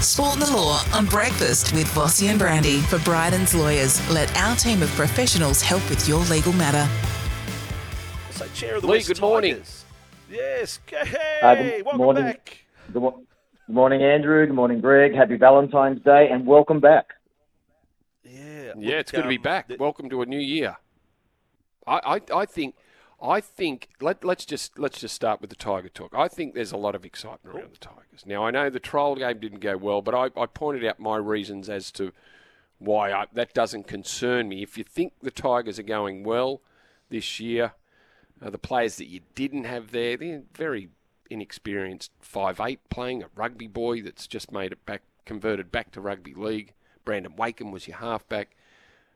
[0.00, 4.10] Sport and the Law on breakfast with Bossy and Brandy for Bridges Lawyers.
[4.10, 6.86] Let our team of professionals help with your legal matter.
[8.30, 9.62] So, Chair of the Lee, West good morning.
[10.30, 10.78] Yes.
[10.86, 12.24] Hey, Uh, good welcome morning.
[12.24, 12.58] back.
[12.92, 14.46] Good, good morning, Andrew.
[14.46, 15.14] Good morning, Greg.
[15.14, 17.06] Happy Valentine's Day and welcome back.
[18.22, 18.40] Yeah.
[18.42, 19.68] Yeah, look, it's good to be um, back.
[19.68, 20.76] th- Welcome to a new year.
[21.86, 22.74] I, I, I think,
[23.20, 26.12] I think let let's just let's just start with the Tiger talk.
[26.14, 28.24] I think there's a lot of excitement around the Tigers.
[28.26, 31.16] Now I know the trial game didn't go well, but I, I pointed out my
[31.16, 32.12] reasons as to
[32.78, 34.62] why I, that doesn't concern me.
[34.62, 36.60] If you think the Tigers are going well
[37.08, 37.72] this year,
[38.42, 40.90] uh, the players that you didn't have there, they're very
[41.30, 46.00] inexperienced five eight playing a rugby boy that's just made it back converted back to
[46.00, 46.74] rugby league.
[47.04, 48.56] Brandon Wakeham was your halfback.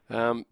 [0.08, 0.46] Um,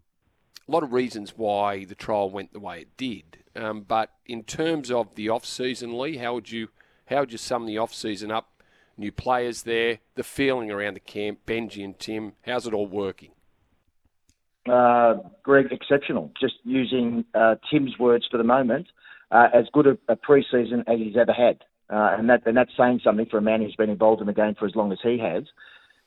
[0.67, 3.39] a lot of reasons why the trial went the way it did.
[3.55, 6.69] Um, but in terms of the off season, Lee, how would you
[7.07, 8.61] how would you sum the off season up?
[8.95, 12.33] New players there, the feeling around the camp, Benji and Tim.
[12.45, 13.31] How's it all working?
[14.69, 16.31] Uh, Greg, exceptional.
[16.39, 18.87] Just using uh, Tim's words for the moment,
[19.31, 22.71] uh, as good a, a pre-season as he's ever had, uh, and that and that's
[22.77, 24.99] saying something for a man who's been involved in the game for as long as
[25.01, 25.45] he has.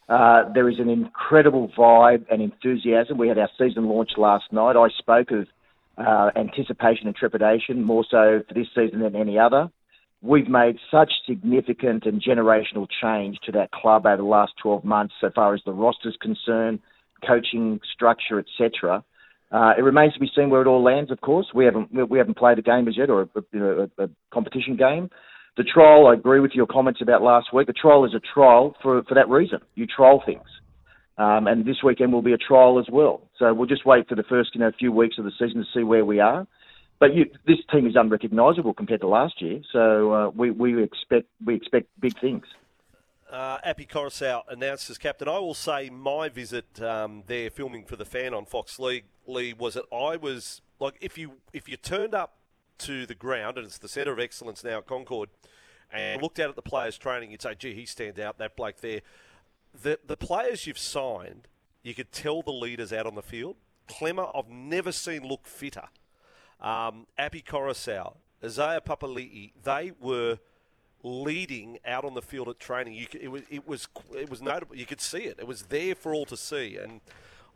[0.08, 3.18] Uh, there is an incredible vibe and enthusiasm.
[3.18, 4.76] We had our season launch last night.
[4.76, 5.46] I spoke of
[5.96, 9.70] uh, anticipation and trepidation more so for this season than any other.
[10.20, 15.14] We've made such significant and generational change to that club over the last 12 months,
[15.20, 16.78] so far as the roster's concerned,
[17.26, 19.04] coaching structure, etc.
[19.50, 21.10] Uh, it remains to be seen where it all lands.
[21.10, 24.10] Of course, we haven't we- haven't played a game as yet, or a, a, a
[24.32, 25.10] competition game.
[25.56, 27.66] The trial, I agree with your comments about last week.
[27.66, 29.58] The trial is a trial for for that reason.
[29.74, 30.46] You trial things,
[31.18, 33.20] um, and this weekend will be a trial as well.
[33.38, 35.66] So we'll just wait for the first you know few weeks of the season to
[35.74, 36.46] see where we are.
[37.00, 41.26] But you, this team is unrecognisable compared to last year, so uh, we we expect
[41.44, 42.44] we expect big things.
[43.30, 45.26] Uh, Api Koroisau announced as captain.
[45.26, 49.54] I will say my visit um, there, filming for the fan on Fox League, Lee,
[49.54, 52.36] was that I was like, if you if you turned up
[52.78, 55.28] to the ground and it's the centre of excellence now at Concord,
[55.90, 58.80] and looked out at the players training, you'd say, "Gee, he stands out." That bloke
[58.80, 59.00] there.
[59.80, 61.48] The the players you've signed,
[61.82, 63.56] you could tell the leaders out on the field.
[63.88, 65.88] Klemmer, I've never seen look fitter.
[66.60, 70.38] Um, Api Koroisau, Isaiah Papali'i, they were
[71.02, 72.94] leading out on the field at training.
[72.94, 74.76] You, it was it was it was notable.
[74.76, 75.38] You could see it.
[75.38, 76.76] It was there for all to see.
[76.76, 77.00] And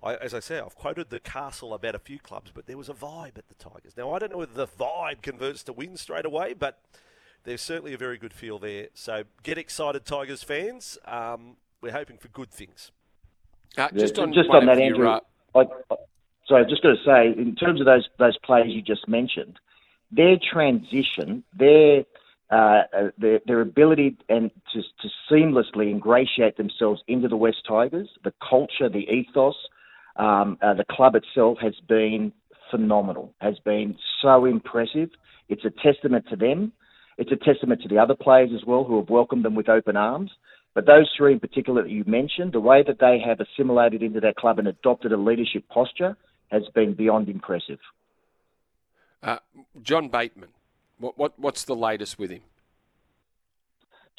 [0.02, 2.88] I, as I say, I've quoted the castle about a few clubs, but there was
[2.88, 3.96] a vibe at the Tigers.
[3.96, 6.80] Now I don't know whether the vibe converts to win straight away, but
[7.44, 8.88] there's certainly a very good feel there.
[8.94, 10.98] So get excited, Tigers fans.
[11.06, 12.90] Um, we're hoping for good things.
[13.78, 15.08] Uh, Yeah, just on, just on that, of your, Andrew.
[15.08, 15.20] uh,
[15.54, 15.96] I, I-
[16.46, 19.58] sorry, just got to say, in terms of those those players you just mentioned,
[20.10, 22.04] their transition, their
[22.50, 28.08] uh, uh, their, their ability and to, to seamlessly ingratiate themselves into the West Tigers,
[28.22, 29.56] the culture, the ethos,
[30.18, 32.32] um, uh, the club itself has been
[32.70, 33.32] phenomenal.
[33.40, 35.10] Has been so impressive.
[35.48, 36.72] It's a testament to them.
[37.18, 39.96] It's a testament to the other players as well who have welcomed them with open
[39.96, 40.30] arms.
[40.74, 44.20] But those three in particular that you mentioned, the way that they have assimilated into
[44.20, 46.16] that club and adopted a leadership posture
[46.50, 47.78] has been beyond impressive.
[49.22, 49.38] uh,
[49.82, 50.50] John Bateman.
[50.98, 52.42] What, what what's the latest with him?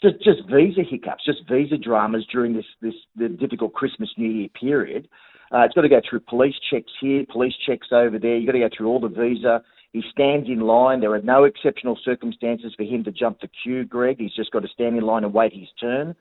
[0.02, 4.50] Just, just visa hiccups, just visa dramas during this, this the difficult Christmas New Year
[4.50, 5.08] period.
[5.52, 8.36] Uh, it's got to go through police checks here, police checks over there.
[8.36, 9.62] You've got to go through all the visa.
[9.94, 11.00] He stands in line.
[11.00, 14.18] There are no exceptional circumstances for him to jump the queue, Greg.
[14.20, 16.16] He's just got to stand in line and wait his turn.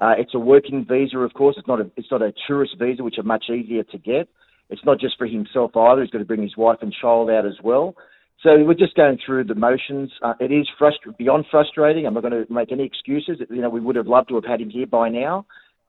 [0.00, 1.56] Uh, it's a working visa, of course.
[1.58, 4.28] It's not a it's not a tourist visa, which are much easier to get.
[4.70, 6.02] It's not just for himself either.
[6.02, 7.96] He's got to bring his wife and child out as well.
[8.42, 10.12] So we're just going through the motions.
[10.22, 12.06] Uh, it is frust- beyond frustrating.
[12.06, 13.40] I'm not going to make any excuses.
[13.50, 15.44] You know, we would have loved to have had him here by now.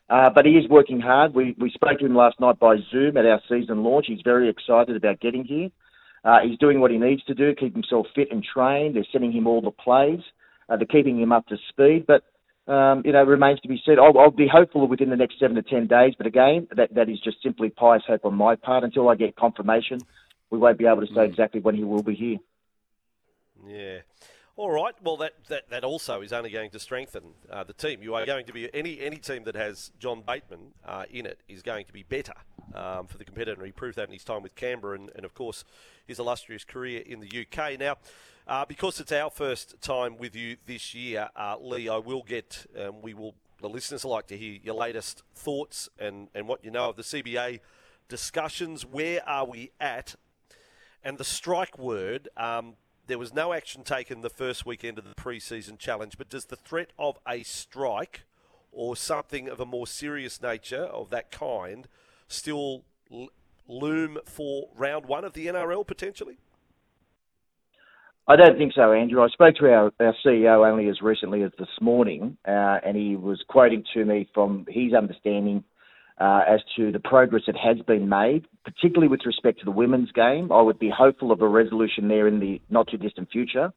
[0.09, 1.35] Uh, but he is working hard.
[1.35, 4.07] We, we spoke to him last night by Zoom at our season launch.
[4.07, 5.69] He's very excited about getting here.
[6.25, 8.95] Uh, he's doing what he needs to do, keep himself fit and trained.
[8.95, 10.21] They're sending him all the plays.
[10.67, 12.07] Uh, they're keeping him up to speed.
[12.07, 12.23] But,
[12.71, 14.00] um, you know, remains to be said.
[14.00, 16.15] I'll, I'll be hopeful within the next seven to ten days.
[16.17, 18.83] But again, that, that is just simply pious hope on my part.
[18.83, 20.00] Until I get confirmation,
[20.50, 22.38] we won't be able to say exactly when he will be here.
[23.67, 24.00] Yeah.
[24.59, 24.94] All right.
[25.01, 28.03] Well, that, that, that also is only going to strengthen uh, the team.
[28.03, 31.39] You are going to be any any team that has John Bateman uh, in it
[31.47, 32.33] is going to be better
[32.75, 33.63] um, for the competitor.
[33.63, 35.63] He proved that in his time with Canberra, and, and of course
[36.06, 37.79] his illustrious career in the UK.
[37.79, 38.00] Now,
[38.50, 42.65] uh, because it's our first time with you this year, uh, Lee, I will get
[42.77, 46.71] um, we will the listeners like to hear your latest thoughts and and what you
[46.71, 47.61] know of the CBA
[48.09, 48.85] discussions.
[48.85, 50.15] Where are we at?
[51.01, 52.27] And the strike word.
[52.35, 52.75] Um,
[53.09, 56.56] there was no action taken the first weekend of the pre-season challenge, but does the
[56.56, 58.21] threat of a strike
[58.71, 61.88] or something of a more serious nature of that kind
[62.27, 62.83] still
[63.67, 66.38] loom for round one of the NRL potentially?
[68.27, 69.23] I don't think so, Andrew.
[69.23, 73.15] I spoke to our, our CEO only as recently as this morning, uh, and he
[73.15, 75.63] was quoting to me from his understanding
[76.19, 80.12] uh, as to the progress that has been made, particularly with respect to the women's
[80.12, 80.51] game.
[80.51, 83.71] I would be hopeful of a resolution there in the not too distant future.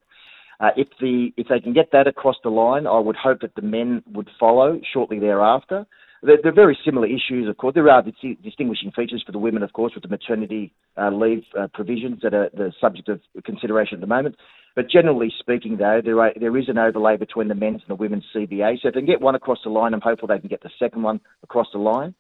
[0.60, 3.54] Uh, if the if they can get that across the line, I would hope that
[3.54, 5.86] the men would follow shortly thereafter.
[6.24, 7.74] They're, they're very similar issues, of course.
[7.74, 8.02] There are
[8.44, 12.32] distinguishing features for the women, of course, with the maternity uh, leave uh, provisions that
[12.32, 14.36] are the subject of consideration at the moment.
[14.76, 18.00] But generally speaking, though, there, are, there is an overlay between the men's and the
[18.00, 18.80] women's CBA.
[18.80, 20.70] So if they can get one across the line, I'm hopeful they can get the
[20.78, 22.14] second one across the line.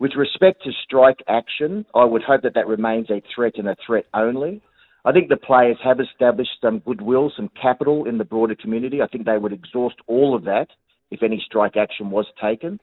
[0.00, 3.76] With respect to strike action, I would hope that that remains a threat and a
[3.86, 4.60] threat only.
[5.04, 9.02] I think the players have established some goodwill, some capital in the broader community.
[9.02, 10.68] I think they would exhaust all of that
[11.10, 12.80] if any strike action was taken.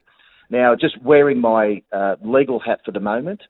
[0.48, 3.40] Now, just wearing my uh, legal hat for the moment,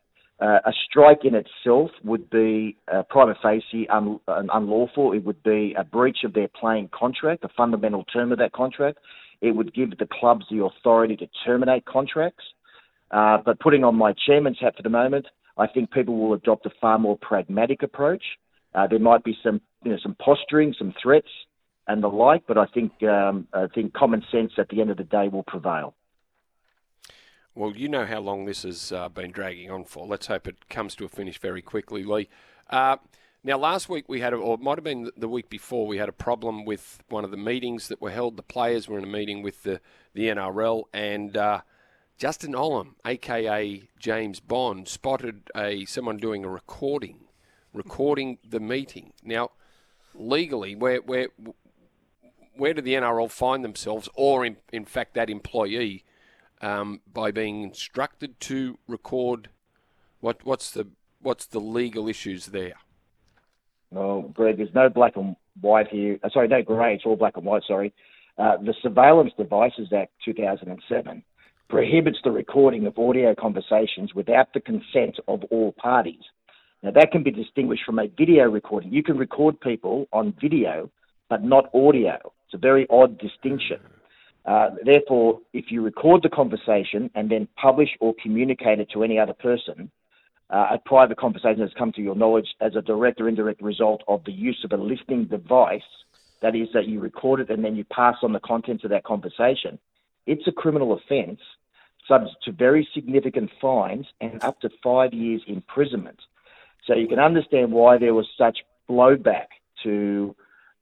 [0.40, 5.12] uh, a strike in itself would be uh, prima facie un- unlawful.
[5.12, 8.98] It would be a breach of their playing contract, a fundamental term of that contract.
[9.40, 12.44] It would give the clubs the authority to terminate contracts.
[13.12, 15.26] Uh, but putting on my chairman's hat for the moment,
[15.58, 18.22] I think people will adopt a far more pragmatic approach.
[18.74, 21.28] Uh, there might be some, you know, some posturing, some threats,
[21.86, 24.96] and the like, but I think um, I think common sense at the end of
[24.96, 25.94] the day will prevail.
[27.54, 30.06] Well, you know how long this has uh, been dragging on for.
[30.06, 32.30] Let's hope it comes to a finish very quickly, Lee.
[32.70, 32.96] Uh,
[33.44, 36.08] now, last week we had, or it might have been the week before, we had
[36.08, 38.38] a problem with one of the meetings that were held.
[38.38, 39.80] The players were in a meeting with the,
[40.14, 41.60] the NRL, and uh,
[42.22, 47.24] Justin Olam, aka James Bond, spotted a someone doing a recording,
[47.74, 49.12] recording the meeting.
[49.24, 49.50] Now,
[50.14, 51.30] legally, where where
[52.56, 56.04] where do the NRL find themselves, or in, in fact that employee,
[56.60, 59.48] um, by being instructed to record?
[60.20, 60.86] What what's the
[61.20, 62.74] what's the legal issues there?
[63.90, 66.20] Well, Greg, there's no black and white here.
[66.22, 66.94] Uh, sorry, no grey.
[66.94, 67.64] It's all black and white.
[67.66, 67.92] Sorry.
[68.38, 71.24] Uh, the Surveillance Devices Act 2007
[71.72, 76.20] prohibits the recording of audio conversations without the consent of all parties.
[76.82, 78.92] Now, that can be distinguished from a video recording.
[78.92, 80.90] You can record people on video,
[81.30, 82.18] but not audio.
[82.44, 83.78] It's a very odd distinction.
[84.44, 89.18] Uh, therefore, if you record the conversation and then publish or communicate it to any
[89.18, 89.90] other person,
[90.50, 94.02] uh, a private conversation has come to your knowledge as a direct or indirect result
[94.08, 95.80] of the use of a listening device,
[96.42, 99.04] that is, that you record it and then you pass on the contents of that
[99.04, 99.78] conversation,
[100.26, 101.40] it's a criminal offence
[102.06, 106.20] subject to very significant fines and up to five years imprisonment.
[106.86, 108.58] So you can understand why there was such
[108.88, 109.46] blowback
[109.84, 110.34] to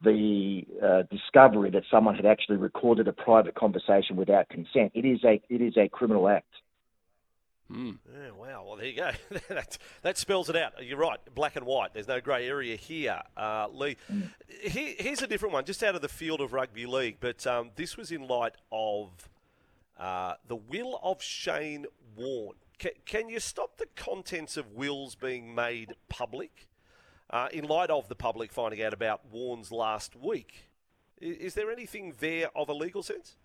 [0.03, 4.93] the uh, discovery that someone had actually recorded a private conversation without consent.
[4.95, 6.55] It is a it is a criminal act.
[7.71, 7.99] Mm.
[8.13, 8.65] Yeah, wow.
[8.67, 9.11] Well, there you go.
[9.49, 10.85] that, that spells it out.
[10.85, 11.19] You're right.
[11.35, 11.95] Black and white.
[11.95, 13.97] There's no grey area here, uh, Lee.
[14.13, 14.31] Mm.
[14.63, 17.19] Here, here's a different one, just out of the field of rugby league.
[17.21, 19.29] But um, this was in light of
[20.01, 22.57] uh, the will of Shane Warne.
[22.79, 26.69] Can, can you stop the contents of wills being made public
[27.29, 30.71] uh, in light of the public finding out about Warne's last week?
[31.21, 33.37] Is, is there anything there of a legal sense?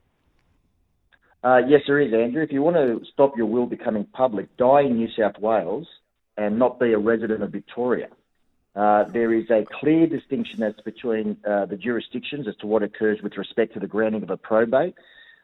[1.43, 2.41] Uh, yes, there is, Andrew.
[2.41, 5.88] If you want to stop your will becoming public, die in New South Wales
[6.38, 8.07] and not be a resident of Victoria.
[8.75, 13.21] Uh, there is a clear distinction as between uh, the jurisdictions as to what occurs
[13.21, 14.95] with respect to the granting of a probate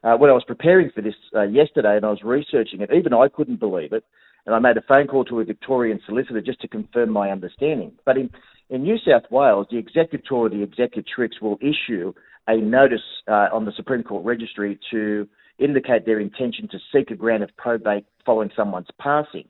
[0.03, 3.13] uh, when I was preparing for this uh, yesterday and I was researching it, even
[3.13, 4.03] I couldn't believe it.
[4.45, 7.91] And I made a phone call to a Victorian solicitor just to confirm my understanding.
[8.05, 8.29] But in,
[8.69, 12.13] in New South Wales, the executor or the executrix will issue
[12.47, 15.27] a notice uh, on the Supreme Court registry to
[15.59, 19.47] indicate their intention to seek a grant of probate following someone's passing.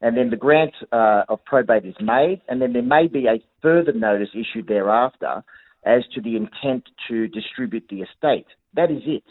[0.00, 3.42] And then the grant uh, of probate is made, and then there may be a
[3.60, 5.44] further notice issued thereafter
[5.84, 8.46] as to the intent to distribute the estate.
[8.74, 9.24] That is it.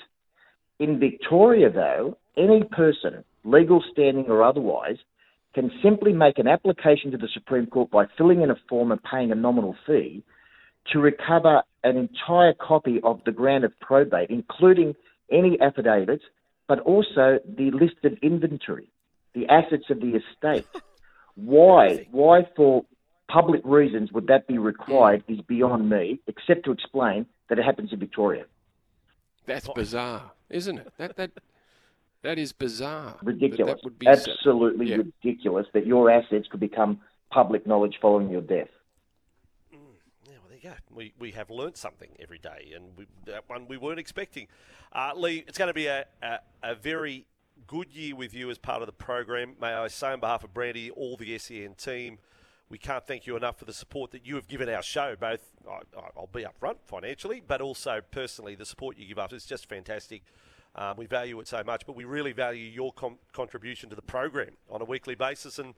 [0.82, 4.98] In Victoria, though, any person, legal standing or otherwise,
[5.54, 9.00] can simply make an application to the Supreme Court by filling in a form and
[9.04, 10.24] paying a nominal fee
[10.92, 14.96] to recover an entire copy of the grant of probate, including
[15.32, 16.24] any affidavits,
[16.68, 18.88] but also the listed inventory,
[19.36, 20.66] the assets of the estate.
[21.36, 22.08] Why?
[22.10, 22.86] Why for
[23.28, 27.94] public reasons would that be required is beyond me, except to explain that it happens
[27.94, 28.46] in Victoria.
[29.46, 30.94] That's bizarre, isn't it?
[30.98, 31.32] That that
[32.24, 33.18] that is bizarre.
[33.24, 33.76] Ridiculous.
[33.76, 34.98] That would be Absolutely yeah.
[34.98, 37.00] ridiculous that your assets could become
[37.32, 38.68] public knowledge following your death.
[39.72, 39.80] Yeah,
[40.26, 40.76] well, there you go.
[40.94, 44.48] We, we have learnt something every day, and we, that one we weren't expecting.
[44.92, 47.26] Uh, Lee, it's going to be a, a, a very
[47.66, 49.56] good year with you as part of the program.
[49.60, 52.20] May I say, on behalf of Brandy, all the SEN team,
[52.72, 55.42] we can't thank you enough for the support that you have given our show, both,
[56.18, 60.24] I'll be upfront financially, but also personally, the support you give us is just fantastic.
[60.76, 64.02] Um, we value it so much, but we really value your com- contribution to the
[64.02, 65.60] program on a weekly basis.
[65.60, 65.74] And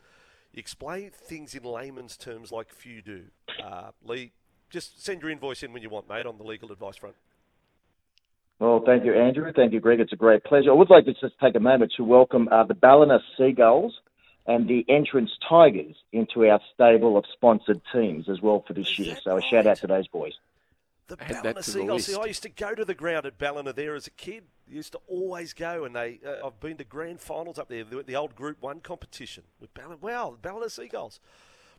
[0.54, 3.24] explain things in layman's terms like few do.
[3.62, 4.32] Uh, Lee,
[4.70, 7.16] just send your invoice in when you want, mate, on the legal advice front.
[8.60, 9.52] Well, thank you, Andrew.
[9.54, 10.00] Thank you, Greg.
[10.00, 10.70] It's a great pleasure.
[10.70, 13.94] I would like to just take a moment to welcome uh, the Ballina Seagulls
[14.46, 19.00] and the Entrance Tigers into our stable of sponsored teams as well for this Is
[19.00, 19.16] year.
[19.16, 20.34] that So a shout out to those boys.
[21.08, 22.06] The Ballina to the Seagulls.
[22.06, 22.16] See.
[22.16, 24.46] I used to go to the ground at Ballina there as a kid.
[24.68, 26.20] Used to always go, and they.
[26.26, 29.74] Uh, I've been to grand finals up there, the, the old Group One competition with
[29.74, 29.98] Ballina.
[30.02, 31.20] Wow, the Ballina Seagulls.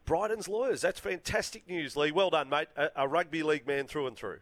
[0.04, 0.83] Bridges lawyers.
[0.83, 2.12] That's fantastic news, Lee.
[2.12, 2.68] Well done, mate.
[2.76, 4.40] A, a rugby league man through and through.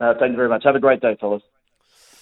[0.00, 0.64] Uh, thank you very much.
[0.64, 1.42] Have a great day, fellas.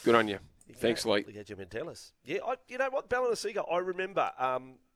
[0.05, 0.39] Good on you.
[0.71, 1.05] You Thanks.
[1.05, 1.25] Lee.
[1.27, 2.13] Look at Jim Mendelis.
[2.25, 4.31] Yeah, I, you know what, Ballina Seagull, I remember,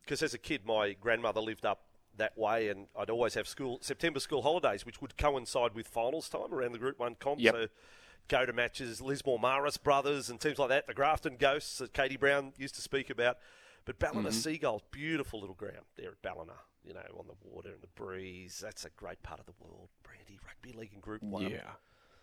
[0.04, 1.84] because as a kid, my grandmother lived up
[2.16, 6.28] that way, and I'd always have school September school holidays, which would coincide with finals
[6.28, 7.40] time around the Group 1 comp.
[7.40, 7.54] Yep.
[7.54, 7.66] So
[8.28, 12.16] go to matches, Lismore Marist brothers and teams like that, the Grafton Ghosts that Katie
[12.16, 13.38] Brown used to speak about.
[13.84, 14.38] But Ballina Mm-hmm.
[14.38, 16.54] Seagulls, beautiful little ground there at Ballina,
[16.86, 18.58] you know, on the water and the breeze.
[18.62, 19.88] That's a great part of the world.
[20.02, 21.50] Brandy, Rugby League in Group 1.
[21.50, 21.72] Yeah,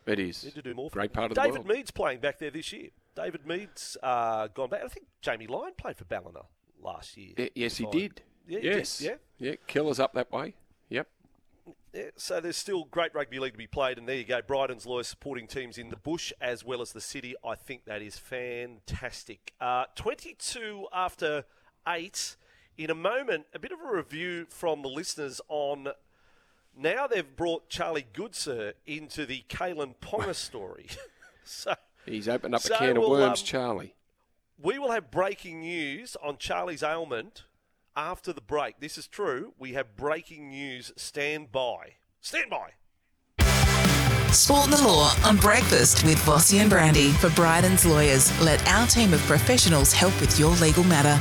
[0.06, 0.44] it is.
[0.44, 0.90] Need to do more.
[0.90, 1.68] Great part of the David world.
[1.68, 2.90] Mead's playing back there this year.
[3.16, 4.82] David Mead's uh, gone back.
[4.84, 6.42] I think Jamie Lyon played for Ballina
[6.82, 7.34] last year.
[7.38, 8.22] Y- yes, he did.
[8.48, 9.02] Yeah, he did, yes.
[9.02, 9.16] yeah.
[9.38, 9.56] Yeah.
[9.68, 10.56] Killers up that way.
[10.90, 11.08] Yep.
[11.94, 14.42] Yeah, so there's still great rugby league to be played, and there you go.
[14.42, 17.36] Bridges lawyers supporting teams in the bush as well as the city.
[17.46, 19.54] I think that is fantastic.
[19.60, 21.46] Uh, 22 after
[21.88, 22.38] eight.
[22.78, 25.90] In a moment, a bit of a review from the listeners on.
[26.78, 30.88] Now they've brought Charlie Goodser into the Kalyn Ponga story.
[31.44, 31.76] so
[32.06, 33.94] He's opened up So a can of we'll, worms, um, Charlie.
[34.62, 37.44] we will have breaking news on Charlie's ailment
[37.96, 38.80] after the break.
[38.80, 39.54] This is true.
[39.60, 40.92] We have breaking news.
[40.96, 41.96] Stand by.
[42.22, 42.72] Stand by.
[44.32, 47.10] Sport and the Law on Breakfast with Bossy and Brandy.
[47.12, 51.20] For Bridges Lawyers, let our team of professionals help with your legal matter.